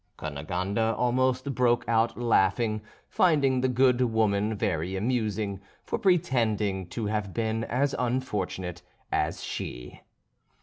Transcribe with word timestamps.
Cunegonde 0.17 0.79
almost 0.97 1.53
broke 1.53 1.85
out 1.87 2.17
laughing, 2.17 2.81
finding 3.07 3.61
the 3.61 3.67
good 3.67 4.01
woman 4.01 4.55
very 4.57 4.95
amusing, 4.95 5.61
for 5.83 5.99
pretending 5.99 6.87
to 6.87 7.05
have 7.05 7.35
been 7.35 7.63
as 7.65 7.93
unfortunate 7.99 8.81
as 9.11 9.43
she. 9.43 10.01